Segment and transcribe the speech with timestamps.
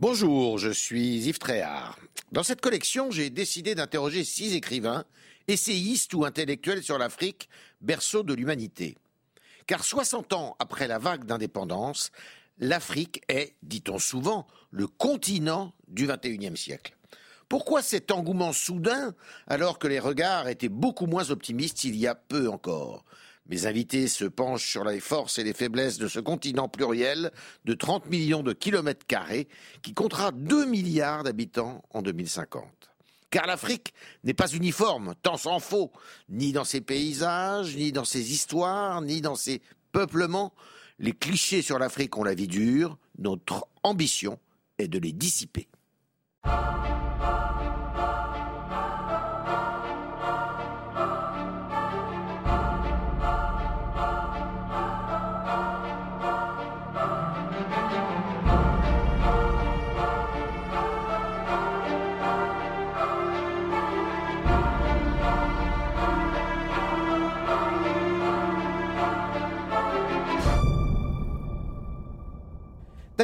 [0.00, 2.00] Bonjour, je suis Yves Tréhard.
[2.32, 5.04] Dans cette collection, j'ai décidé d'interroger six écrivains,
[5.46, 7.48] essayistes ou intellectuels sur l'Afrique,
[7.80, 8.98] berceau de l'humanité.
[9.68, 12.10] Car 60 ans après la vague d'indépendance,
[12.58, 16.96] l'Afrique est, dit-on souvent, le continent du XXIe siècle.
[17.48, 19.14] Pourquoi cet engouement soudain
[19.46, 23.04] alors que les regards étaient beaucoup moins optimistes il y a peu encore?
[23.46, 27.30] Mes invités se penchent sur les forces et les faiblesses de ce continent pluriel
[27.64, 29.48] de 30 millions de kilomètres carrés
[29.82, 32.64] qui comptera 2 milliards d'habitants en 2050.
[33.28, 35.92] Car l'Afrique n'est pas uniforme, tant s'en faut,
[36.28, 39.60] ni dans ses paysages, ni dans ses histoires, ni dans ses
[39.92, 40.54] peuplements.
[40.98, 44.38] Les clichés sur l'Afrique ont la vie dure, notre ambition
[44.78, 45.68] est de les dissiper.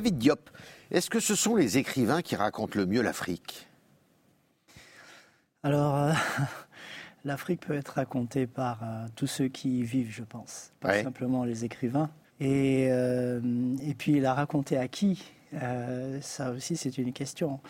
[0.01, 0.49] David Diop,
[0.91, 3.69] est-ce que ce sont les écrivains qui racontent le mieux l'Afrique?
[5.63, 6.13] Alors, euh,
[7.27, 11.45] l'Afrique peut être racontée par euh, tous ceux qui y vivent, je pense, pas simplement
[11.45, 12.09] les écrivains.
[12.41, 13.43] Et, euh,
[13.83, 15.23] et, puis, la raconter à qui?
[16.23, 17.61] Ça aussi, c'est une question.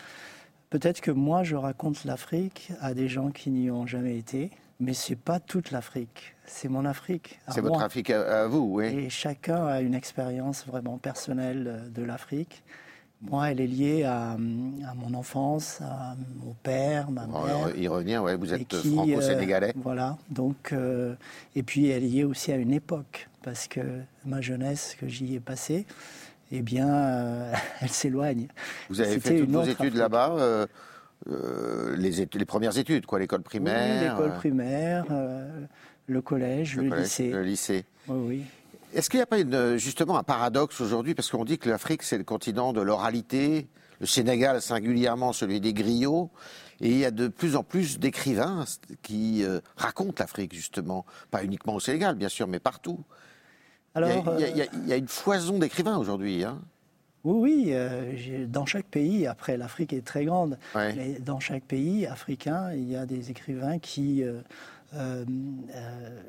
[0.69, 4.93] Peut-être que moi, je raconte l'Afrique à des gens qui n'y ont jamais été, mais
[4.93, 6.35] c'est pas toute l'Afrique.
[6.45, 7.39] C'est mon Afrique.
[7.49, 8.85] C'est votre Afrique à, vous, oui.
[8.87, 12.63] Et chacun a une expérience vraiment personnelle de l'Afrique.
[13.21, 17.75] Moi, elle est liée à, mon enfance, à mon père, ma mère.
[17.77, 19.69] Y revient, ouais, vous êtes franco-sénégalais.
[19.69, 21.13] Euh, voilà, donc, euh,
[21.55, 23.81] et puis elle est liée aussi à une époque, parce que
[24.25, 25.85] ma jeunesse que j'y ai passée,
[26.51, 28.47] eh bien, euh, elle s'éloigne.
[28.89, 30.67] Vous avez fait toutes vos études là-bas
[31.29, 34.11] euh, les, les, premières études, quoi, l'école primaire.
[34.15, 35.65] l'école euh, primaire, euh,
[36.07, 37.29] le collège, le, lycée.
[37.29, 37.85] Le lycée.
[38.07, 38.43] Oui, oui.
[38.93, 41.13] Est-ce qu'il n'y a pas justement un paradoxe aujourd'hui?
[41.13, 43.67] Parce qu'on dit que l'Afrique, c'est le continent de l'oralité,
[43.99, 46.29] le Sénégal singulièrement celui des griots,
[46.81, 48.65] et il y a de plus en plus d'écrivains
[49.01, 49.45] qui
[49.77, 51.05] racontent l'Afrique, justement.
[51.29, 52.99] Pas uniquement au Sénégal, bien sûr, mais partout.
[53.93, 56.43] Alors, il, y a, il, y a, une foison d'écrivains aujourd'hui.
[56.43, 56.59] Hein
[57.23, 62.07] oui, oui, euh, dans chaque pays, après l'Afrique est très grande, mais dans chaque pays
[62.07, 64.41] africain, il y a des écrivains qui euh,
[64.95, 65.23] euh,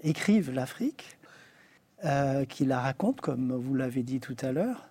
[0.03, 1.19] écrivent l'Afrique,
[2.49, 4.89] qui la racontent, comme vous l'avez dit tout à l'heure.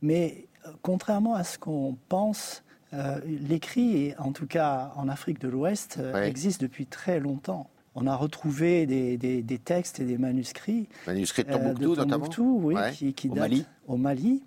[0.00, 0.46] Mais
[0.80, 2.62] contrairement à ce qu'on pense,
[3.26, 7.68] l'écrit, en tout cas en Afrique de l'Ouest, existe depuis très longtemps.
[7.96, 10.88] On a retrouvé des, textes et des manuscrits.
[11.04, 14.44] Manuscrits de Tombouctou, notamment oui, qui, qui datent au Mali.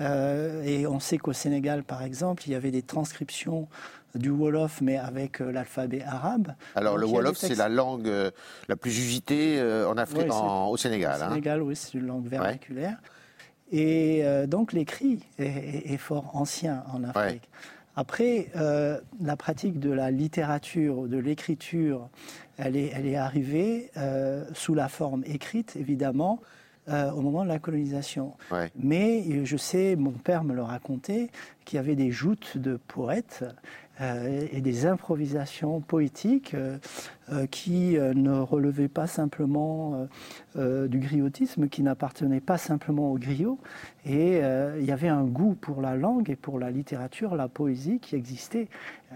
[0.00, 3.68] Euh, et on sait qu'au Sénégal, par exemple, il y avait des transcriptions
[4.14, 6.54] du Wolof, mais avec euh, l'alphabet arabe.
[6.74, 8.30] Alors le Wolof, c'est la langue euh,
[8.68, 11.20] la plus usitée en Afrique, au Sénégal.
[11.20, 11.28] Au hein.
[11.28, 12.98] Sénégal, oui, c'est une langue vernaculaire.
[13.72, 17.48] Et donc l'écrit est, fort ancien en Afrique.
[17.94, 22.08] Après, la pratique de la littérature, de l'écriture,
[22.58, 23.92] elle est, elle est arrivée
[24.54, 26.40] sous la forme écrite, évidemment,
[26.88, 28.32] euh, au moment de la colonisation.
[28.74, 31.28] Mais euh, je sais, mon père me le racontait,
[31.66, 33.44] qu'il y avait des joutes de poètes
[34.00, 36.56] euh, et des improvisations poétiques
[37.52, 40.08] qui ne relevaient pas simplement
[40.56, 43.60] du griotisme, qui n'appartenaient pas simplement au griot.
[44.04, 48.00] Et il y avait un goût pour la langue et pour la littérature, la poésie
[48.00, 48.66] qui existait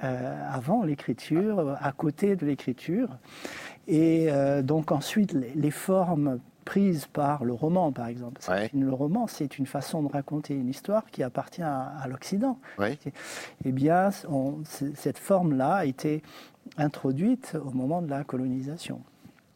[0.01, 3.09] avant l'écriture, à côté de l'écriture.
[3.89, 4.29] Et
[4.63, 8.41] donc ensuite, les formes prise par le roman, par exemple.
[8.73, 12.59] Le roman, c'est une façon de raconter une histoire qui appartient à, l'Occident.
[13.65, 14.11] Eh bien,
[14.95, 16.23] cette forme-là a été
[16.77, 19.01] introduite au moment de la colonisation.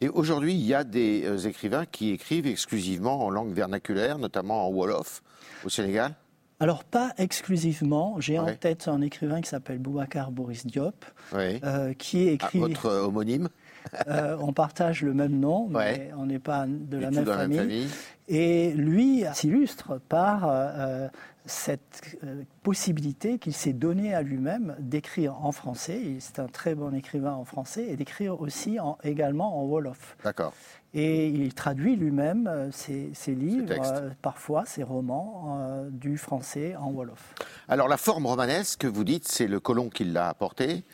[0.00, 4.68] Et aujourd'hui, il y a des euh, écrivains qui écrivent exclusivement en langue vernaculaire, notamment
[4.68, 5.22] en Wolof,
[5.64, 6.14] au Sénégal
[6.60, 8.16] alors, pas exclusivement.
[8.18, 12.58] J'ai en tête un écrivain qui s'appelle Boubacar Boris Diop, euh, qui écrit.
[12.58, 13.48] votre homonyme
[14.08, 17.88] euh, on partage le même nom, mais on n'est pas de la même famille.
[18.28, 21.08] Et lui s'illustre par euh, euh,
[21.46, 22.18] cette
[22.62, 26.02] possibilité qu'il s'est donnée à lui-même d'écrire en français.
[26.20, 30.16] C'est un très bon écrivain en français et d'écrire aussi également en wolof.
[30.22, 30.52] D'accord.
[30.92, 33.74] Et il traduit lui-même ses, livres,
[34.20, 37.34] parfois ses romans, du français en wolof.
[37.66, 40.84] Alors la forme romanesque, vous dites, c'est le colon qui l'a apportée.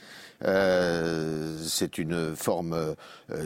[0.42, 2.94] Euh, c'est une forme, euh,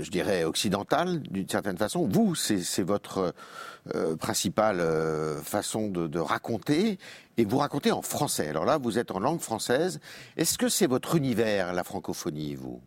[0.02, 2.06] je dirais, occidentale d'une certaine façon.
[2.06, 3.35] Vous, c'est votre
[3.94, 4.82] euh, principale
[5.43, 6.99] façon de, raconter.
[7.37, 8.49] Et vous racontez en français.
[8.49, 10.00] Alors là, vous êtes en langue française.
[10.37, 12.81] Est-ce que c'est votre univers, la francophonie, vous?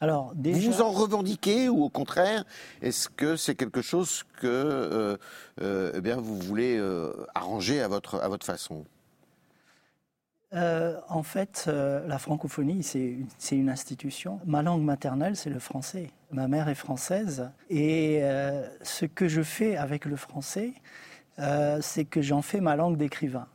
[0.00, 2.44] Alors, Vous vous en revendiquez ou au contraire,
[2.82, 5.16] est-ce que c'est quelque chose que
[5.60, 6.82] eh bien, vous voulez
[7.34, 8.84] arranger à votre, à votre façon?
[10.54, 14.40] En fait, la francophonie, c'est une institution.
[14.44, 16.10] Ma langue maternelle, c'est le français.
[16.30, 17.50] Ma mère est française.
[17.70, 18.22] Et
[18.82, 20.74] ce que je fais avec le français,
[21.80, 23.46] c'est que j'en fais ma langue d'écrivain.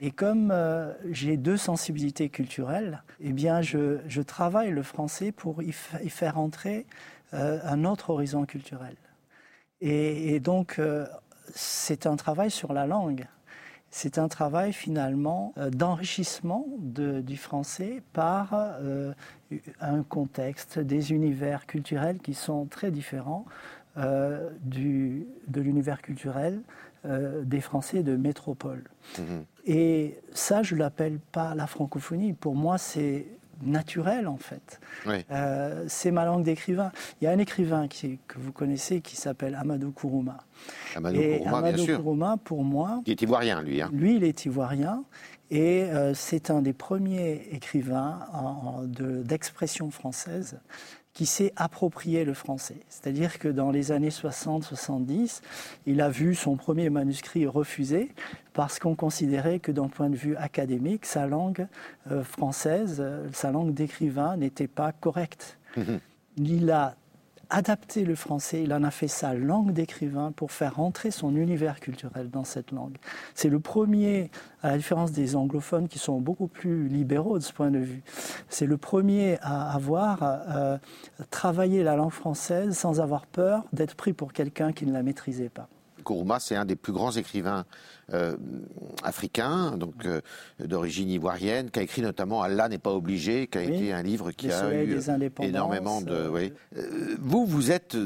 [0.00, 5.72] Et comme euh, j'ai deux sensibilités culturelles, eh bien, je, travaille le français pour y,
[5.72, 6.86] faire entrer
[7.34, 8.96] euh, un autre horizon culturel.
[9.80, 11.06] Et, donc, euh,
[11.54, 13.26] c'est un travail sur la langue.
[13.96, 18.52] C'est un travail finalement d'enrichissement du français par
[19.80, 23.46] un contexte, des univers culturels qui sont très différents
[24.60, 26.60] du, de l'univers culturel
[27.06, 28.84] des Français de métropole.
[29.18, 29.44] Mhm.
[29.64, 32.34] Et ça, je ne l'appelle pas la francophonie.
[32.34, 33.24] Pour moi, c'est
[33.62, 34.80] naturel en fait.
[35.30, 36.92] Euh, c'est ma langue d'écrivain.
[37.20, 40.38] Il y a un écrivain qui, que vous connaissez qui s'appelle Amadou Kourouma.
[40.94, 41.96] Amadou et Kourouma, Amadou bien sûr.
[41.98, 43.02] Kourouma, pour moi.
[43.06, 43.80] Il est ivoirien, lui.
[43.80, 43.90] Hein.
[43.92, 45.04] Lui, il est ivoirien.
[45.50, 48.20] Et euh, c'est un des premiers écrivains
[48.84, 50.58] d'expression française
[51.16, 52.76] qui s'est approprié le français.
[52.90, 55.40] C'est-à-dire que dans les années 60-70,
[55.86, 58.10] il a vu son premier manuscrit refusé
[58.52, 61.68] parce qu'on considérait que d'un point de vue académique, sa langue
[62.10, 65.56] euh, française, euh, sa langue d'écrivain n'était pas correcte.
[65.78, 66.00] Mhm.
[66.36, 66.96] Il a
[67.50, 71.80] adapté le français, il en a fait sa langue d'écrivain pour faire rentrer son univers
[71.80, 72.96] culturel dans cette langue.
[73.34, 74.30] C'est le premier,
[74.62, 78.02] à la différence des anglophones qui sont beaucoup plus libéraux de ce point de vue,
[78.48, 80.78] c'est le premier à avoir euh,
[81.30, 85.48] travaillé la langue française sans avoir peur d'être pris pour quelqu'un qui ne la maîtrisait
[85.48, 85.68] pas.
[86.06, 87.64] Kourouma, c'est un des plus grands écrivains
[88.14, 88.36] euh,
[89.02, 90.20] africain, donc euh,
[90.60, 94.30] d'origine ivoirienne, qui a écrit notamment Allah n'est pas obligé, qui a été un livre
[94.30, 95.00] qui a eu
[95.40, 96.12] énormément de.
[96.12, 96.50] Euh,
[97.18, 97.96] vous, vous êtes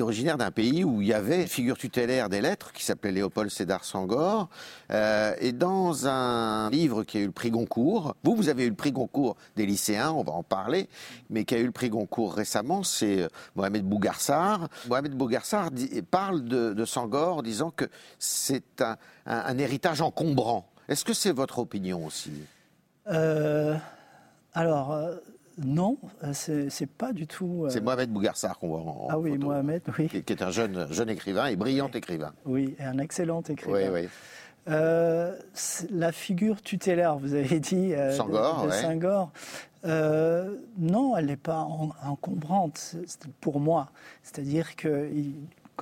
[0.00, 3.50] originaire d'un pays où il y avait une figure tutélaire des lettres qui s'appelait Léopold
[3.50, 4.48] Sédar Sangor,
[4.90, 8.74] et dans un livre qui a eu le prix Goncourt, vous, vous avez eu le
[8.74, 10.88] prix Goncourt des lycéens, on va en parler,
[11.28, 14.68] mais qui a eu le prix Goncourt récemment, c'est Mohamed Bougarsar.
[14.88, 15.68] Mohamed Bougarsar
[16.10, 17.86] parle de, de Sangor en disant que
[18.18, 18.96] c'est un
[19.26, 20.68] un, héritage encombrant.
[20.88, 22.32] Est-ce que c'est votre opinion aussi?
[23.08, 23.76] Euh,
[24.54, 25.16] Alors, euh,
[25.62, 25.98] non,
[26.32, 27.64] c'est pas du tout.
[27.64, 30.08] Euh, c'est Mohamed Bougarsar qu'on voit en, Ah oui, Mohamed, oui.
[30.08, 32.32] Qui, est un jeune, jeune écrivain et brillant écrivain.
[32.44, 33.90] Oui, et un excellent écrivain.
[33.92, 34.08] Oui,
[34.66, 34.72] oui.
[35.90, 39.32] la figure tutélaire, vous avez dit, de, Senghor,
[39.84, 41.66] non, elle n'est pas
[42.04, 42.96] encombrante
[43.40, 43.90] pour moi.
[44.22, 45.08] C'est-à-dire que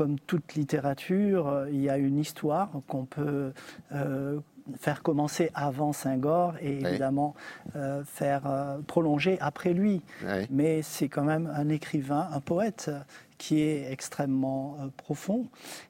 [0.00, 3.52] comme toute littérature, euh, il y a une histoire qu'on peut
[3.92, 4.40] euh,
[4.78, 7.34] faire commencer avant Senghor et évidemment
[7.76, 8.44] euh, faire
[8.86, 10.00] prolonger après lui.
[10.48, 12.90] Mais c'est quand même un écrivain, un poète
[13.36, 15.48] qui est extrêmement profond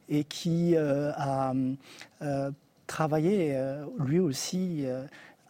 [0.08, 1.52] et qui a
[2.88, 3.56] travaillé
[4.00, 4.86] lui aussi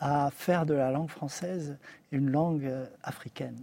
[0.01, 1.79] à faire de la langue française
[2.13, 2.71] une langue
[3.03, 3.57] africaine.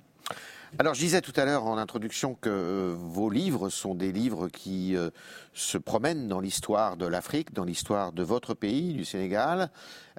[0.79, 4.49] Alors, je disais tout à l'heure en introduction que euh, vos livres sont des livres
[4.49, 5.09] qui euh,
[5.53, 9.71] se promènent dans l'histoire de l'Afrique, dans l'histoire de votre pays, du Sénégal.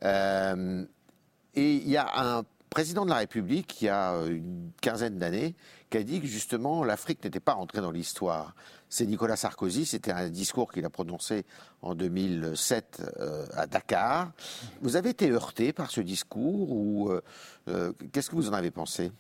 [0.04, 0.84] Euh,
[1.54, 5.54] et il y a un président de la République, il y a une quinzaine d'années,
[5.90, 8.54] qui a dit que justement l'Afrique n'était pas rentrée dans l'histoire.
[8.88, 11.44] C'est Nicolas Sarkozy, c'était un discours qu'il a prononcé
[11.82, 13.02] en 2007
[13.54, 14.32] à Dakar.
[14.82, 17.10] Vous avez été heurté par ce discours ou
[18.12, 19.12] qu'est-ce que vous en avez pensé?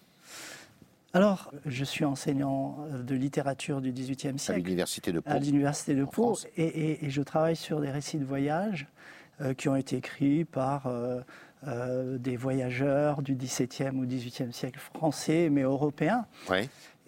[1.14, 4.60] Alors, je suis enseignant de littérature du XVIIIe siècle.
[4.60, 5.30] À l'université de Pau.
[5.30, 6.38] À l'université de Pau.
[6.56, 8.86] Et, je travaille sur des récits de voyage
[9.40, 11.20] euh, qui ont été écrits par euh,
[11.66, 16.26] euh, des voyageurs du XVIIe ou XVIIIe siècle français, mais européens.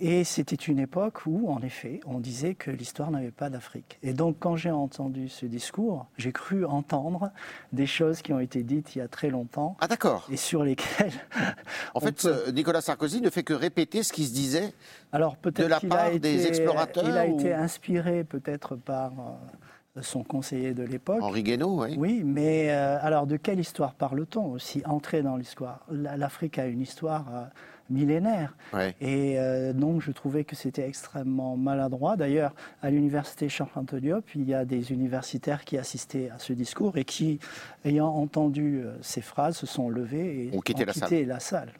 [0.02, 3.99] Et c'était une époque où, en effet, on disait que l'histoire n'avait pas d'Afrique.
[4.02, 7.30] Et donc, quand j'ai entendu ce discours, j'ai cru entendre
[7.75, 9.76] des choses qui ont été dites il y a très longtemps.
[9.78, 10.26] Ah, d'accord.
[10.33, 11.12] Et sur lesquelles.
[11.95, 14.73] en fait, Nicolas Sarkozy ne fait que répéter ce qui se disait
[15.12, 17.04] Alors, de la part des explorateurs.
[17.07, 19.12] Il a été inspiré peut-être par.
[19.12, 21.21] Euh, son conseiller de l'époque.
[21.21, 21.97] Henri Guénaud, oui.
[21.99, 24.83] Oui, mais euh, alors de quelle histoire parle-t-on aussi?
[24.85, 25.85] Entrer dans l'histoire.
[25.90, 27.45] L'Afrique a une histoire euh,
[27.90, 28.54] millénaire.
[29.00, 32.16] Et euh, donc, je trouvais que c'était extrêmement maladroit.
[32.16, 36.97] D'ailleurs, à l'université Charles Diop, il y a des universitaires qui assistaient à ce discours
[36.97, 37.38] et qui,
[37.85, 40.85] ayant entendu euh, ces phrases, se sont levés et ont quitté,
[41.25, 41.73] la, salle.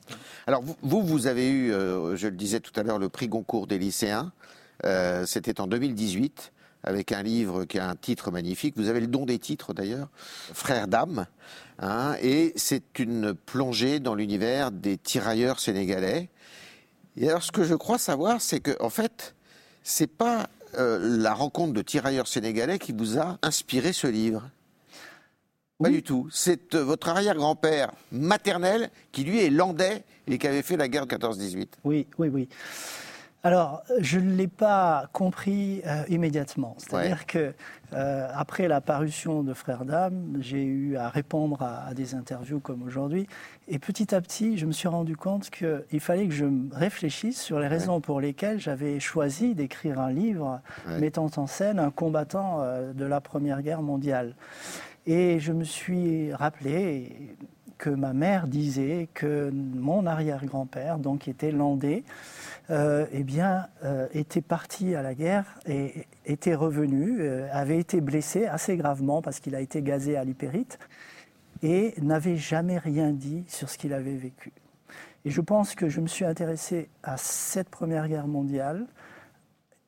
[0.47, 3.67] Alors, vous, vous avez eu, euh, je le disais tout à l'heure, le prix Goncourt
[3.67, 4.33] des lycéens.
[5.27, 6.53] C'était en 2018.
[6.83, 8.75] avec un livre qui a un titre magnifique.
[8.79, 10.09] Vous avez le don des titres d'ailleurs,
[10.55, 11.27] Frères d'âme.
[11.81, 16.29] Hein, et c'est une plongée dans l'univers des tirailleurs sénégalais.
[17.17, 19.35] Et alors, ce que je crois savoir, c'est que, en fait,
[19.83, 24.51] c'est pas euh, la rencontre de tirailleurs sénégalais qui vous a inspiré ce livre.
[25.83, 26.29] Pas du tout.
[26.31, 31.07] C'est euh, votre arrière-grand-père maternel qui, lui, est landais et qui avait fait la guerre
[31.07, 31.67] de 14-18.
[31.85, 32.49] Oui, oui, oui.
[33.43, 36.75] Alors, je ne l'ai pas compris euh, immédiatement.
[36.77, 37.55] C'est-à-dire que
[37.95, 42.83] euh, après la parution de Frères d'âme, j'ai eu à répondre à, des interviews comme
[42.83, 43.27] aujourd'hui.
[43.67, 47.59] Et petit à petit, je me suis rendu compte qu'il fallait que je réfléchisse sur
[47.61, 50.61] les raisons pour lesquelles j'avais choisi d'écrire un livre
[50.99, 54.35] mettant en scène un combattant euh, de la Première Guerre mondiale.
[55.07, 57.37] Et je me suis rappelé
[57.81, 62.05] que ma mère disait que mon arrière-grand-père, donc était landais,
[62.69, 68.03] euh, eh bien, euh, était parti à la guerre et était revenu, euh, avait été
[68.03, 70.79] blessé assez gravement parce qu'il a été gazé à l'hypérite
[71.63, 74.53] et n'avait jamais rien dit sur ce qu'il avait vécu.
[75.25, 78.87] Et je pense que je me suis intéressé à cette Première Guerre mondiale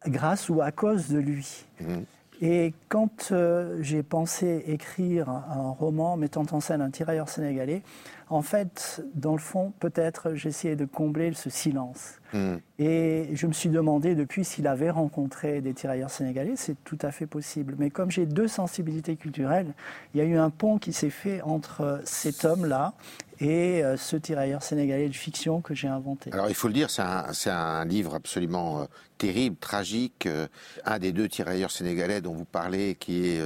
[0.06, 1.66] grâce ou à cause de lui.
[1.80, 2.00] Mmh.
[2.44, 3.32] Et quand
[3.80, 7.82] j'ai pensé écrire un roman mettant en scène un tirailleur sénégalais,
[8.30, 12.18] en fait, dans le fond, peut-être j'essayais de combler ce silence.
[12.32, 12.56] Hmm.
[12.80, 17.12] Et je me suis demandé depuis s'il avait rencontré des tirailleurs sénégalais, c'est tout à
[17.12, 17.76] fait possible.
[17.78, 19.72] Mais comme j'ai deux sensibilités culturelles,
[20.12, 22.94] il y a eu un pont qui s'est fait entre cet homme-là
[23.42, 26.30] et euh, ce tirailleur sénégalais de fiction que j'ai inventé.
[26.32, 28.84] Alors il faut le dire, c'est un, livre absolument euh,
[29.18, 30.26] terrible, tragique.
[30.26, 30.46] Euh,
[30.84, 33.42] un des deux tirailleurs sénégalais dont vous parlez, qui est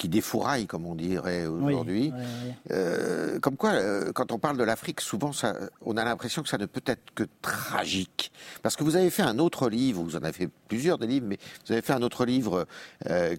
[0.00, 2.10] qui défouraille, comme on dirait aujourd'hui.
[2.70, 5.54] Euh, comme quoi, euh, quand on parle de l'Afrique, souvent, ça,
[5.84, 8.32] on a l'impression que ça ne peut être que tragique.
[8.62, 11.26] Parce que vous avez fait un autre livre, vous en avez fait plusieurs des livres,
[11.28, 12.66] mais vous avez fait un autre livre
[13.10, 13.36] euh,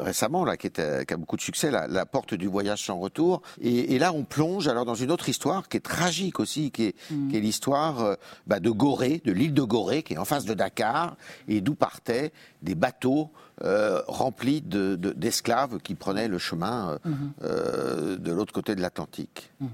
[0.00, 3.40] récemment, là, qui, est, qui, a beaucoup de succès, la, Porte du voyage sans retour.
[3.62, 6.94] Et, là, on plonge alors dans une autre histoire qui est tragique aussi, qui est,
[7.10, 7.34] mm.
[7.34, 11.16] est l'histoire bah, de Gorée, de l'île de Gorée, qui est en face de Dakar,
[11.48, 13.30] et d'où partaient des bateaux
[13.62, 17.32] euh, remplis d'esclaves qui prenaient le chemin euh, mhm.
[17.42, 19.52] euh, de l'autre côté de l'Atlantique.
[19.60, 19.68] Mhm.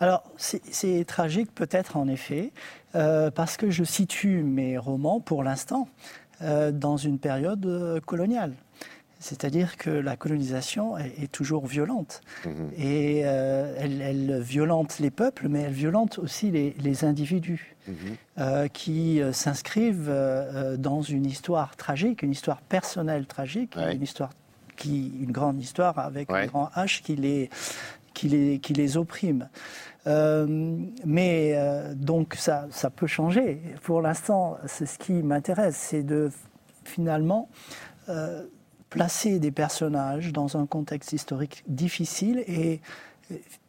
[0.00, 2.52] Alors, c'est tragique peut-être en effet,
[2.92, 5.88] parce que je situe mes romans, pour l'instant,
[6.40, 8.52] dans une période coloniale.
[9.24, 12.20] C'est-à-dire que la colonisation est, toujours violente.
[12.44, 12.70] Mhm.
[12.76, 17.94] Et euh, elle, violente les peuples, mais elle violente aussi les, individus mhm.
[18.38, 20.14] euh, qui euh, s'inscrivent
[20.76, 24.28] dans une histoire tragique, une histoire personnelle tragique, une histoire
[24.76, 27.48] qui, une grande histoire avec un grand H qui les,
[28.12, 29.48] qui les, qui les opprime.
[30.04, 31.58] mais
[31.94, 33.62] donc ça, ça peut changer.
[33.84, 36.30] Pour l'instant, c'est ce qui m'intéresse, c'est de
[36.84, 37.48] finalement
[38.94, 42.80] placer des personnages dans un contexte historique difficile et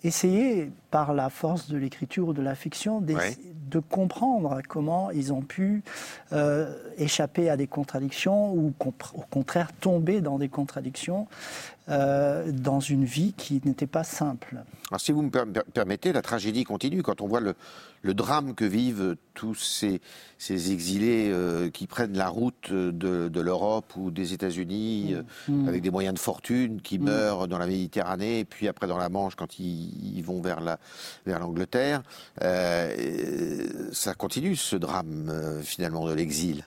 [0.03, 5.41] essayer, par la force de l'écriture ou de la fiction, de comprendre comment ils ont
[5.41, 5.83] pu
[6.31, 11.27] euh, échapper à des contradictions ou au contraire tomber dans des contradictions
[11.87, 14.63] euh, dans une vie qui n'était pas simple.
[14.89, 17.03] Alors, si vous me permettez, la tragédie continue.
[17.03, 17.53] Quand on voit le,
[18.15, 20.01] drame que vivent tous ces,
[20.39, 25.15] ces exilés euh, qui prennent la route de, l'Europe ou des États-Unis mm.
[25.15, 25.67] Euh, mm.
[25.67, 27.03] avec des moyens de fortune, qui mm.
[27.03, 30.61] meurent dans la Méditerranée, et puis après dans la Manche quand ils, vont vers
[31.25, 32.03] l'Angleterre,
[32.39, 36.63] ça continue ce drame finalement de l'exil.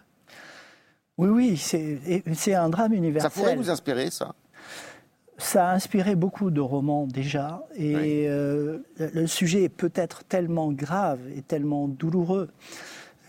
[1.16, 3.30] Oui, oui, c'est un drame universel.
[3.30, 4.34] Ça pourrait vous inspirer, ça?
[5.40, 11.20] Ça a inspiré beaucoup de romans déjà, et euh, le sujet est peut-être tellement grave
[11.36, 12.50] et tellement douloureux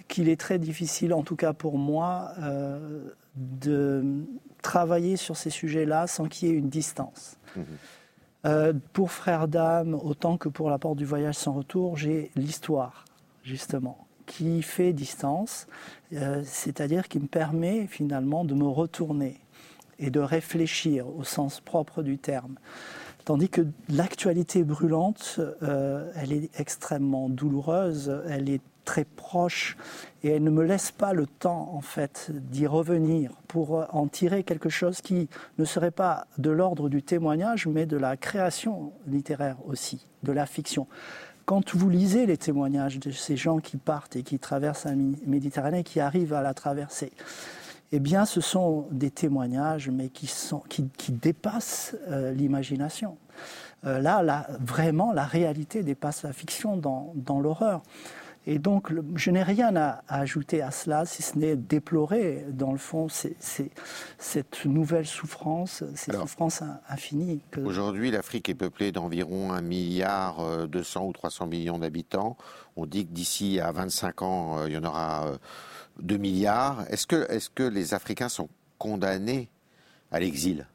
[0.07, 4.03] qu'il est très difficile, en tout cas pour moi, euh, de
[4.63, 7.37] travailler sur ces sujets-là sans qu'il y ait une distance.
[7.55, 7.65] Mhm.
[8.45, 13.05] Euh, pour Frères d'âme, autant que pour la porte du voyage sans retour, j'ai l'histoire,
[13.43, 15.67] justement, qui fait distance,
[16.43, 19.39] c'est-à-dire qui me permet finalement de me retourner
[19.99, 22.55] et de réfléchir au sens propre du terme.
[23.25, 29.77] Tandis que l'actualité brûlante, euh, elle est extrêmement douloureuse, elle est très proche
[30.23, 34.41] et elle ne me laisse pas le temps en fait d'y revenir pour en tirer
[34.41, 35.29] quelque chose qui
[35.59, 40.47] ne serait pas de l'ordre du témoignage mais de la création littéraire aussi, de la
[40.47, 40.87] fiction.
[41.45, 45.83] Quand vous lisez les témoignages de ces gens qui partent et qui traversent la Méditerranée,
[45.83, 47.11] qui arrivent à la traverser,
[47.91, 53.17] eh bien, ce sont des témoignages, mais qui, dépassent euh, l'imagination.
[53.85, 57.83] Euh, là, vraiment, la réalité dépasse la fiction dans l'horreur.
[58.47, 62.77] Et donc, je n'ai rien à, ajouter à cela, si ce n'est déplorer, dans le
[62.77, 67.41] fond, cette nouvelle souffrance, cette souffrance infinie.
[67.63, 72.37] Aujourd'hui, l'Afrique est peuplée d'environ 1 milliard 200 ou 300 millions d'habitants.
[72.75, 75.37] On dit que d'ici à 25 ans, euh, il y en aura
[75.99, 76.85] 2 euh, milliards.
[76.89, 79.49] Est-ce que, est que les Africains sont condamnés
[80.11, 80.65] à l'exil?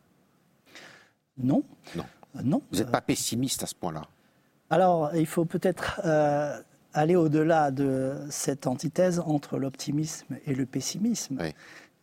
[1.38, 1.64] Non.
[1.96, 2.04] Non.
[2.44, 2.62] non.
[2.70, 4.02] Vous n'êtes pas pessimiste à ce point-là?
[4.68, 6.60] Alors, il faut peut-être euh,
[6.94, 11.38] aller au-delà de cette antithèse entre l'optimisme et le pessimisme.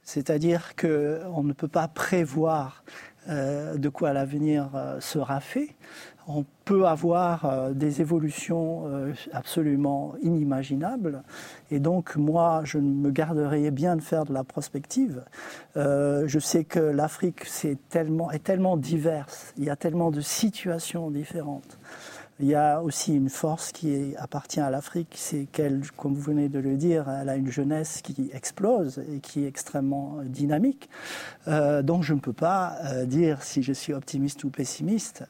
[0.03, 2.83] C'est-à-dire qu'on ne peut pas prévoir
[3.29, 5.75] euh, de quoi l'avenir euh, sera fait.
[6.27, 8.85] On peut avoir euh, des évolutions
[9.31, 11.21] absolument inimaginables.
[11.69, 15.23] Et donc, moi, je me garderais bien de faire de la prospective.
[15.75, 21.11] je sais que l'Afrique est tellement, est tellement diverse, il y a tellement de situations
[21.11, 21.77] différentes.
[22.39, 26.49] Il y a aussi une force qui appartient à l'Afrique, c'est qu'elle, comme vous venez
[26.49, 30.89] de le dire, elle a une jeunesse qui explose et qui est extrêmement dynamique.
[31.47, 35.23] Euh, donc je ne peux pas euh, dire si je suis optimiste ou pessimiste.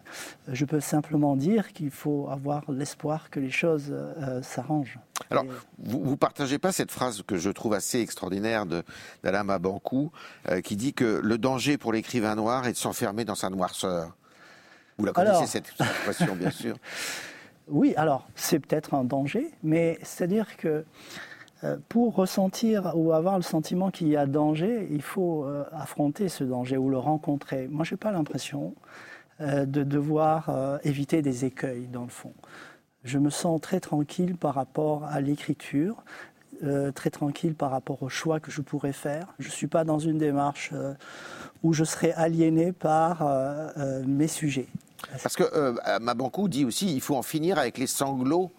[0.48, 5.00] Je peux simplement dire qu'il faut avoir l'espoir que les choses euh, s'arrangent.
[5.30, 5.46] Alors,
[5.80, 8.66] vous ne partagez pas cette phrase que je trouve assez extraordinaire
[9.24, 10.12] d'Alama Bankou,
[10.64, 14.16] qui dit que le danger pour l'écrivain noir est de s'enfermer dans sa noirceur.
[15.02, 16.76] Vous la connaissez, cette expression, bien sûr.
[17.68, 20.84] Oui, alors, c'est peut-être un danger, mais c'est-à-dire que
[21.64, 26.28] euh, pour ressentir ou avoir le sentiment qu'il y a danger, il faut euh, affronter
[26.28, 27.68] ce danger ou le rencontrer.
[27.70, 28.74] Moi, je n'ai pas l'impression
[29.42, 32.34] euh, de devoir éviter des écueils, dans le fond.
[33.04, 36.04] Je me sens très tranquille par rapport à l'écriture,
[36.94, 39.34] très tranquille par rapport au choix que je pourrais faire.
[39.40, 40.72] Je ne suis pas dans une démarche
[41.64, 43.28] où je serais aliéné par
[44.06, 44.68] mes sujets.
[45.24, 48.52] Parce que euh, Mabankou dit aussi il faut en finir avec les sanglots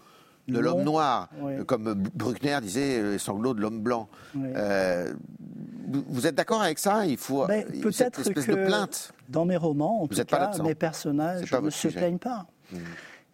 [0.48, 1.28] de l'homme noir,
[1.66, 4.08] comme Bruckner disait les sanglots de l'homme blanc.
[4.36, 5.12] Euh,
[6.08, 7.06] vous êtes d'accord avec ça?
[7.06, 9.12] Il faut ben, cette espèce de plainte.
[9.28, 12.46] Dans mes romans, en tout cas, mes personnages ne se plaignent pas.
[12.72, 12.78] Hmm.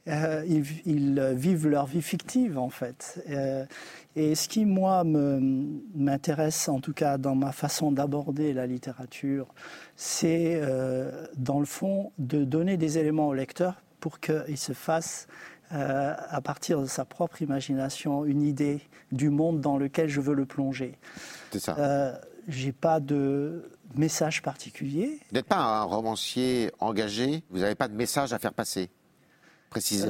[0.09, 3.23] Euh, ils, vivent leur vie fictive, en fait.
[3.29, 3.65] Euh,
[4.17, 9.47] et ce qui, moi, m'intéresse, en tout cas dans ma façon d'aborder la littérature,
[9.97, 15.26] c'est, euh, dans le fond, de donner des éléments au lecteur pour qu'il se fasse,
[15.71, 18.80] à partir de sa propre imagination, une idée
[19.13, 20.97] du monde dans lequel je veux le plonger.
[21.50, 22.23] C'est ça.
[22.49, 25.21] J'ai pas de message particulier.
[25.30, 28.89] Vous n'êtes pas un romancier engagé, vous n'avez pas de message à faire passer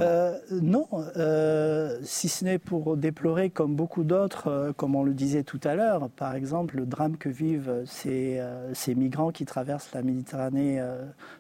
[0.01, 5.15] euh, Non, euh, si ce n'est pour déplorer, comme beaucoup d'autres, euh, comme on le
[5.15, 8.41] disait tout à l'heure, par exemple, le drame que vivent ces,
[8.75, 10.83] ces migrants qui traversent la Méditerranée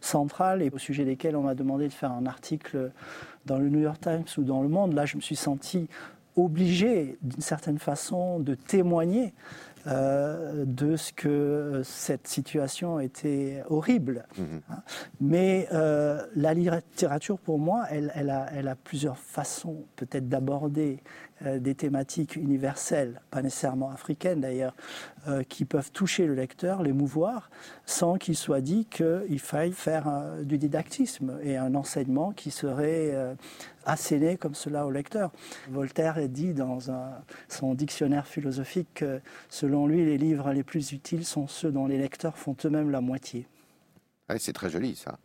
[0.00, 2.90] centrale et au sujet desquels on m'a demandé de faire un article
[3.46, 4.94] dans le New York Times ou dans Le Monde.
[4.94, 5.88] Là, je me suis senti
[6.36, 9.32] obligé, d'une certaine façon, de témoigner
[9.88, 14.26] euh, de ce que cette situation était horrible.
[14.36, 14.60] Mhm.
[15.20, 21.02] Mais euh, la littérature, pour moi, elle, elle, a, elle a, plusieurs façons peut-être d'aborder
[21.44, 24.74] des thématiques universelles, pas nécessairement africaines d'ailleurs,
[25.28, 27.50] euh, qui peuvent toucher le lecteur, l'émouvoir,
[27.86, 30.10] sans qu'il soit dit qu'il faille faire
[30.42, 33.34] du didactisme et un enseignement qui serait euh,
[33.84, 35.30] asséné comme cela au lecteur.
[35.70, 36.78] Voltaire dit dans
[37.48, 41.98] son dictionnaire philosophique que selon lui, les livres les plus utiles sont ceux dont les
[41.98, 43.46] lecteurs font eux-mêmes la moitié.
[44.38, 45.18] c'est très joli ça.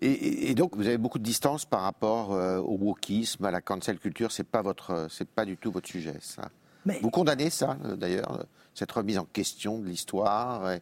[0.00, 3.98] Et, donc, vous avez beaucoup de distance par rapport euh, au wokisme, à la cancel
[3.98, 4.30] culture.
[4.30, 6.50] C'est pas votre, c'est pas du tout votre sujet, ça.
[7.00, 10.78] Vous condamnez ça, d'ailleurs, cette remise en question de l'histoire.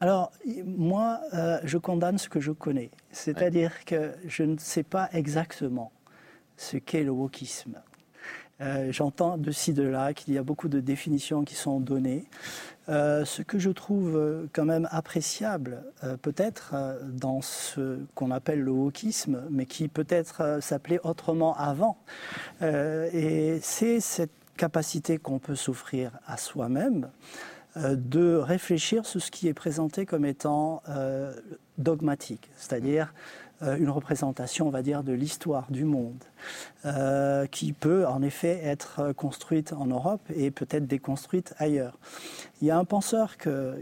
[0.00, 0.30] Alors,
[0.64, 2.90] moi, euh, je condamne ce que je connais.
[3.10, 5.92] C'est-à-dire que je ne sais pas exactement
[6.56, 7.82] ce qu'est le wokisme.
[8.60, 12.24] Euh, j'entends de ci, de là qu'il y a beaucoup de définitions qui sont données.
[12.88, 15.82] Euh, ce que je trouve euh, quand même appréciable,
[16.22, 21.98] peut-être, dans ce qu'on appelle le wokisme, mais qui peut-être s'appelait autrement avant,
[22.62, 27.08] et c'est cette capacité qu'on peut s'offrir à soi-même
[27.76, 30.82] de réfléchir sur ce qui est présenté comme étant
[31.78, 33.12] dogmatique, c'est-à-dire
[33.62, 36.22] une représentation, on va dire, de l'histoire du monde,
[36.84, 41.98] euh, qui peut en effet être construite en Europe et peut-être déconstruite ailleurs.
[42.60, 43.36] Il y a un penseur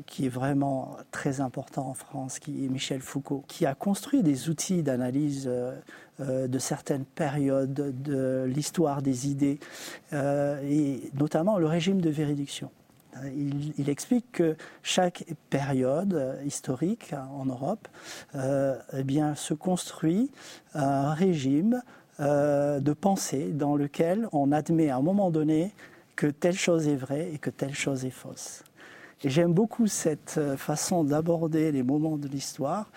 [0.07, 4.49] qui est vraiment très important en France, qui est Michel Foucault, qui a construit des
[4.49, 5.49] outils d'analyse.
[6.21, 9.59] Euh, de certaines périodes de l'histoire des idées,
[10.13, 12.71] et notamment le régime de véridiction.
[13.37, 17.87] Il, explique que chaque période historique en Europe
[18.35, 20.31] euh, eh bien, se construit
[20.75, 21.83] un régime
[22.19, 25.73] de pensée dans lequel on admet à un moment donné
[26.17, 28.63] que telle chose est vraie et que telle chose est fausse.
[29.25, 32.91] Et j'aime beaucoup cette euh, façon d'aborder les moments de l'histoire.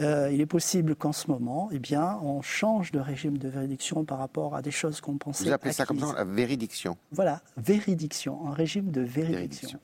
[0.00, 4.06] Euh, il est possible qu'en ce moment, eh bien, on change de régime de véridiction
[4.06, 5.44] par rapport à des choses qu'on pensait.
[5.44, 9.78] Vous appelez ça comme ça la véridiction Voilà, véridiction, un régime de véridiction.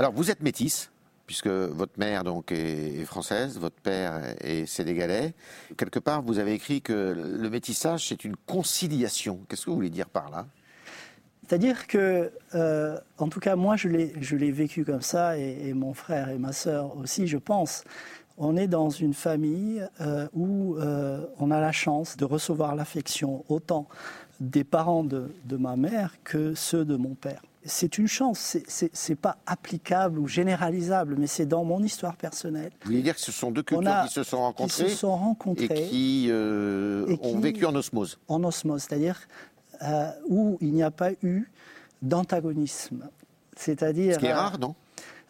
[0.00, 0.90] Alors, vous êtes métisse
[1.26, 5.34] puisque votre mère donc est française, votre père est sénégalais.
[5.76, 9.38] Quelque part, vous avez écrit que le métissage, c'est une conciliation.
[9.46, 10.46] Qu'est-ce que vous voulez dire par là?
[11.48, 16.28] C'est-à-dire que, euh, en tout cas, moi, je l'ai vécu comme ça, et, mon frère
[16.28, 17.84] et ma sœur aussi, je pense.
[18.36, 23.44] On est dans une famille euh, où euh, on a la chance de recevoir l'affection
[23.48, 23.88] autant
[24.40, 27.42] des parents de, ma mère que ceux de mon père.
[27.64, 32.70] C'est une chance, c'est pas applicable ou généralisable, mais c'est dans mon histoire personnelle.
[32.82, 35.16] Vous voulez dire que ce sont deux cultures qui se sont rencontrées, qui se sont
[35.16, 39.18] rencontrées et qui, ont vécu en osmose En osmose, c'est-à-dire
[39.82, 41.50] euh, où il n'y a pas eu
[42.02, 43.08] d'antagonisme.
[43.56, 44.14] C'est-à-dire.
[44.14, 44.74] Ce qui est rare, euh, non?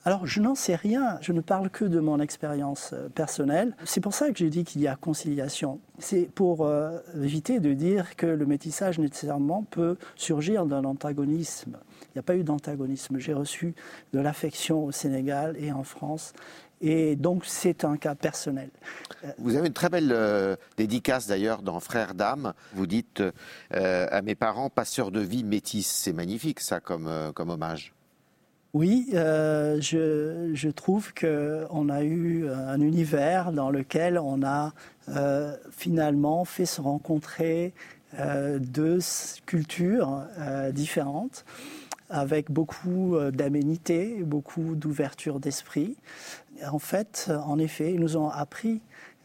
[0.04, 3.74] alors, je n'en sais rien, je ne parle que de mon expérience euh, personnelle.
[3.84, 5.80] C'est pour ça que j'ai dit qu'il y a conciliation.
[5.98, 6.70] C'est pour
[7.16, 11.76] éviter de dire que le métissage nécessairement peut surgir d'un antagonisme.
[12.02, 13.18] Il n'y a pas eu d'antagonisme.
[13.18, 13.74] J'ai reçu
[14.12, 16.32] de l'affection au Sénégal et en France
[16.80, 18.70] et donc, c'est un cas personnel.
[19.38, 22.52] Vous avez une très belle euh, dédicace d'ailleurs dans Frères d'âme.
[22.72, 23.22] Vous dites
[23.74, 25.86] euh, à mes parents, passeurs de vie métis.
[25.86, 27.94] C'est magnifique ça comme, euh, comme hommage.
[28.74, 34.72] Oui, je, je, trouve qu'on a eu un univers dans lequel on a
[35.70, 37.72] finalement fait se rencontrer
[38.60, 38.98] deux
[39.46, 40.22] cultures
[40.72, 41.46] différentes
[42.10, 45.96] avec beaucoup d'aménité, beaucoup d'ouverture d'esprit
[46.66, 48.80] en fait, en effet, ils nous ont appris,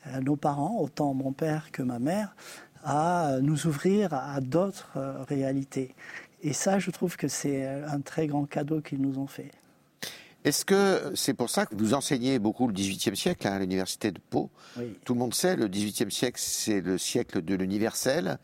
[0.08, 2.36] euh, nos parents, autant mon père que ma mère,
[2.84, 5.96] à nous ouvrir à d'autres euh, réalités.
[6.42, 9.52] Et ça, je trouve que c'est un très grand cadeau qu'ils nous ont fait.
[10.44, 14.12] Est-ce que c'est pour ça que vous enseignez beaucoup le XVIIIe siècle hein, à l'université
[14.12, 14.50] de Pau?
[15.06, 18.38] Tout le monde sait, le XVIIIe siècle, c'est le siècle de l'universel.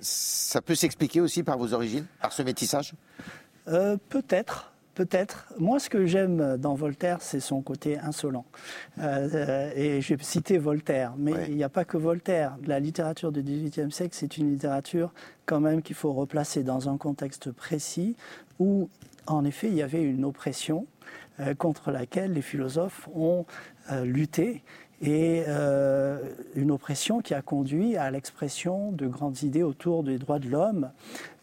[0.00, 2.92] Ça peut s'expliquer aussi par vos origines, par ce métissage?
[3.68, 4.72] Euh, Peut-être.
[4.96, 5.44] Peut-être.
[5.58, 8.46] Moi, ce que j'aime dans Voltaire, c'est son côté insolent.
[8.98, 12.56] Euh, et j'ai cité Voltaire, mais il n'y a pas que Voltaire.
[12.66, 15.12] La littérature du XVIIIe siècle, c'est une littérature
[15.44, 18.16] quand même qu'il faut replacer dans un contexte précis
[18.58, 18.88] où,
[19.26, 20.86] en effet, il y avait une oppression
[21.40, 23.44] euh, contre laquelle les philosophes ont
[23.92, 24.64] euh, lutté
[25.02, 25.44] et
[26.54, 30.90] une oppression qui a conduit à l'expression de grandes idées autour des droits de l'homme.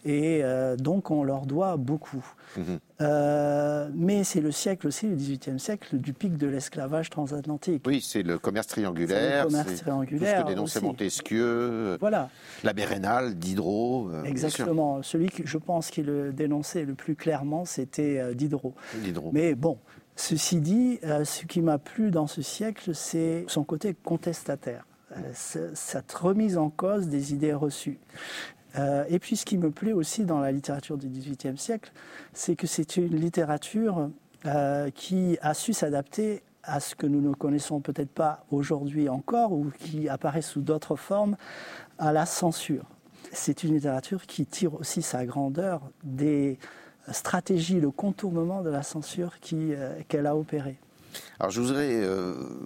[0.06, 0.44] Et
[0.78, 2.26] donc on leur doit beaucoup.
[2.58, 2.80] Mhm.
[3.02, 7.84] Euh, mais c'est le siècle aussi, le XVIIIe siècle, du pic de l'esclavage transatlantique.
[7.86, 9.46] Oui, c'est le commerce triangulaire.
[9.46, 10.36] Le commerce triangulaire.
[10.36, 11.98] Tout ce que dénonçait Montesquieu.
[12.00, 12.30] Voilà.
[12.63, 14.10] La Bérénale, Diderot.
[14.12, 15.04] Euh, Exactement.
[15.04, 18.74] Celui que je pense qui le dénonçait le plus clairement, c'était euh, Diderot.
[19.04, 19.32] Diderot.
[19.34, 19.78] Mais bon,
[20.16, 24.86] ceci dit, ce qui m'a plu dans ce siècle, c'est son côté contestataire
[25.34, 28.00] cette remise en cause des idées reçues.
[28.78, 31.92] Euh, et puis ce qui me plaît aussi dans la littérature du XVIIIe siècle,
[32.34, 34.10] c'est que c'est une littérature
[34.46, 39.52] euh, qui a su s'adapter à ce que nous ne connaissons peut-être pas aujourd'hui encore
[39.52, 41.36] ou qui apparaît sous d'autres formes,
[42.00, 42.86] à la censure.
[43.32, 46.58] C'est une littérature qui tire aussi sa grandeur des
[47.12, 50.78] stratégies, le contournement de la censure euh, qu'elle a opéré.
[51.40, 52.02] Alors je voudrais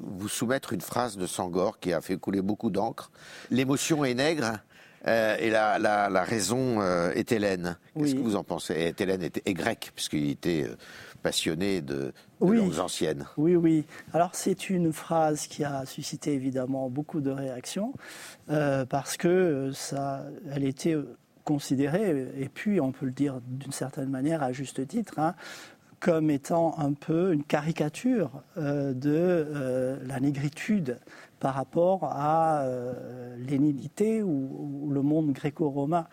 [0.04, 3.12] vous soumettre une phrase de Sangor qui a fait couler beaucoup d'encre.
[3.50, 4.60] L'émotion est nègre,
[5.08, 7.78] euh, et la, la, raison euh, est Hélène.
[7.98, 8.93] Qu'est-ce que vous en pensez?
[8.98, 10.76] Hélène est, grec, puisqu'il était euh,
[11.24, 13.26] passionné de, langues anciennes.
[13.38, 13.86] Oui, oui.
[14.13, 17.93] Alors c'est une phrase qui a suscité évidemment beaucoup de réactions,
[18.48, 20.98] parce que ça, elle était
[21.43, 25.34] considérée, et puis on peut le dire d'une certaine manière à juste titre, hein,
[26.00, 31.00] comme étant un peu une caricature de la négritude
[31.39, 36.08] par rapport à euh, l'énigité ou, le monde gréco-romain.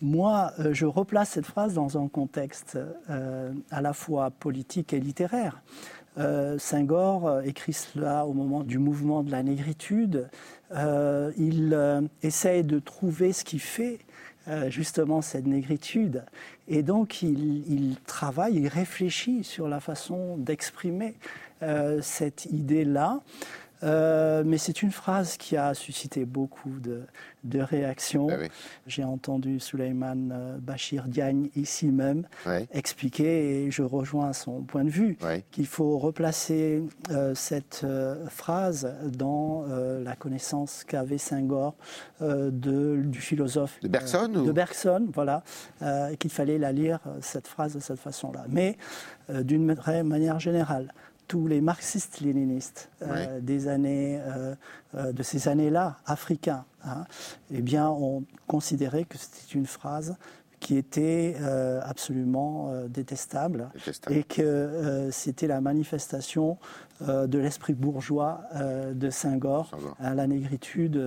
[0.00, 5.00] Moi, euh, je replace cette phrase dans un contexte euh, à la fois politique et
[5.00, 5.62] littéraire.
[6.58, 10.28] Senghor écrit cela au moment du mouvement de la négritude.
[10.70, 13.98] il essaye de trouver ce qui fait
[14.68, 16.26] justement cette négritude.
[16.68, 21.14] Et donc il, travaille, il réfléchit sur la façon d'exprimer
[22.02, 23.22] cette idée-là.
[23.82, 27.02] Euh, mais c'est une phrase qui a suscité beaucoup de,
[27.44, 28.28] de réactions.
[28.30, 28.48] Ah oui.
[28.86, 32.26] J'ai entendu Suleiman euh, Bachir Diagne ici même
[32.72, 35.16] expliquer, et je rejoins son point de vue,
[35.50, 39.64] qu'il faut replacer euh, cette euh, phrase dans
[40.04, 41.74] la connaissance qu'avait Senghor
[42.20, 45.42] de, du philosophe De Bergson ou- de Bergson, voilà,
[46.18, 48.44] qu'il fallait la lire cette phrase de cette façon-là.
[48.48, 48.76] Mais
[49.28, 49.64] d'une
[50.04, 50.92] manière générale,
[51.28, 54.54] tous les marxistes-léninistes euh, des années, euh,
[54.94, 57.06] euh, de ces années-là, africains, hein,
[57.50, 60.16] eh bien, ont considéré que c'était une phrase
[60.62, 64.16] qui était euh, absolument euh, détestable Détestable.
[64.16, 66.56] et que euh, c'était la manifestation
[67.00, 69.10] de l'esprit bourgeois de.
[69.98, 71.02] Hein, la négritude,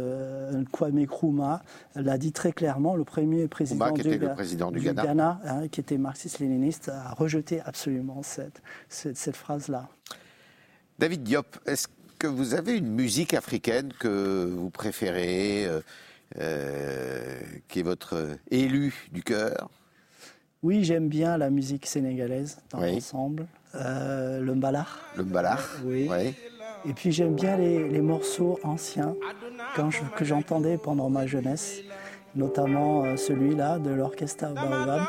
[0.74, 1.62] Kwame Nkrumah
[1.96, 5.40] l'a dit très clairement, le premier président du, était le Ga- président du Ghana.
[5.46, 9.88] hein, qui était marxiste-léniniste, a rejeté absolument cette, cette, cette phrase-là.
[11.00, 11.88] David Diop, est-ce
[12.20, 15.66] que vous avez une musique africaine que vous préférez,
[16.40, 19.70] euh, qui est votre élu du cœur
[20.64, 22.94] Oui, j'aime bien la musique sénégalaise dans Oui.
[22.94, 23.48] l'ensemble.
[23.76, 24.86] Euh, le mbala.
[25.18, 26.10] Le Mbalar Oui.
[26.88, 29.16] Et puis j'aime bien les, les morceaux anciens
[29.76, 31.80] quand je- que j'entendais pendant ma jeunesse,
[32.36, 35.04] notamment euh, celui-là de l'orchestre Baobab,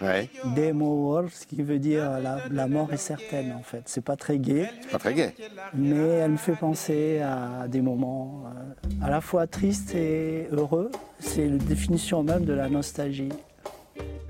[0.00, 0.30] Ouais.
[0.56, 3.82] Demo ce qui veut dire la, la mort est certaine en fait.
[3.86, 5.34] C'est pas très gai, C'est pas très gai.
[5.74, 10.90] mais elle me fait penser à des moments euh, à la fois tristes et heureux.
[11.18, 13.30] C'est la définition même de la nostalgie.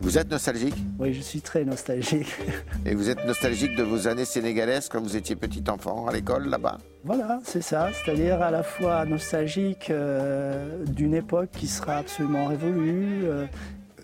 [0.00, 0.76] Vous êtes nostalgique?
[1.00, 2.32] Oui, je suis très nostalgique.
[2.86, 6.46] Et vous êtes nostalgique de vos années sénégalaises quand vous étiez petit enfant à l'école
[6.48, 6.78] là-bas?
[7.04, 13.24] Voilà, c'est ça, c'est-à-dire à la fois nostalgique euh, d'une époque qui sera absolument révolue.
[13.24, 13.46] euh,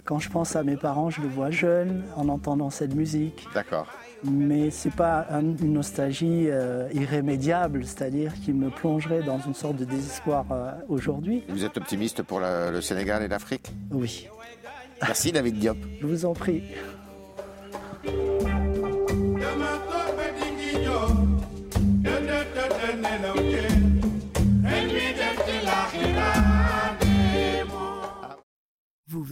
[0.04, 3.86] quand je pense à mes parents, je les vois jeunes en entendant cette musique, D'accord.
[4.22, 9.76] mais c'est pas un- une nostalgie euh, irrémédiable, c'est-à-dire qui me plongerait dans une sorte
[9.76, 11.42] de désespoir euh, aujourd'hui.
[11.48, 13.70] Vous êtes optimiste pour la- le Sénégal et l'Afrique?
[13.90, 14.28] Oui,
[15.02, 15.76] Merci David Diop.
[16.00, 16.62] je vous en prie.